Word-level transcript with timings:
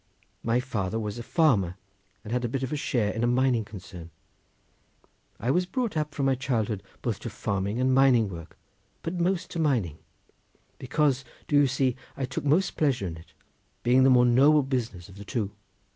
My 0.41 0.59
father 0.59 0.99
was 0.99 1.19
a 1.19 1.21
farmer 1.21 1.75
and 2.23 2.33
had 2.33 2.43
a 2.43 2.49
bit 2.49 2.63
of 2.63 2.73
a 2.73 2.75
share 2.75 3.11
in 3.11 3.23
a 3.23 3.27
mining 3.27 3.63
concern. 3.63 4.09
I 5.39 5.51
was 5.51 5.67
brought 5.67 5.95
up 5.95 6.15
from 6.15 6.25
my 6.25 6.33
childhood 6.33 6.81
both 7.03 7.19
to 7.19 7.29
farming 7.29 7.79
and 7.79 7.93
mining 7.93 8.27
work, 8.27 8.57
but 9.03 9.13
most 9.19 9.51
to 9.51 9.59
mining, 9.59 9.99
because, 10.79 11.23
do 11.47 11.55
you 11.55 11.67
see, 11.67 11.95
I 12.17 12.25
took 12.25 12.43
most 12.45 12.77
pleasure 12.77 13.05
in 13.05 13.15
it, 13.15 13.33
being 13.83 14.01
the 14.03 14.09
more 14.09 14.25
noble 14.25 14.63
business 14.63 15.07
of 15.07 15.17
the 15.19 15.23
two. 15.23 15.51